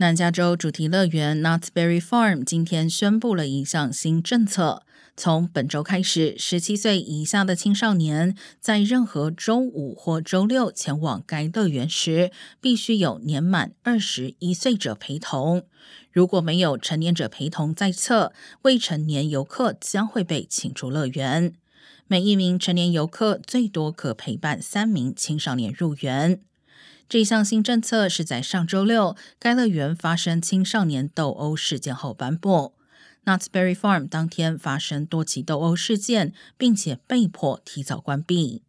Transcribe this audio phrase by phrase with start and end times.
[0.00, 4.82] 南加州主题乐园 Knott's Berry Farm 今天宣布了一项新政策，
[5.14, 12.32] 从本周开始，十七岁以下的青少年在任何周五或周六前往该乐园时，
[12.62, 15.66] 必须有年满二十一岁者陪同。
[16.10, 18.32] 如果没有成年者陪同在侧，
[18.62, 21.52] 未成年游客将会被请出乐园。
[22.06, 26.40] 每一名成年游客最多可陪伴三名青少年入园。
[27.10, 32.74] 这项新政策是在上周六该乐园发生青少年斗殴事件后颁布。
[33.24, 38.62] Knott's Berry Farm 当天发生多起斗殴事件，并且被迫提早关闭。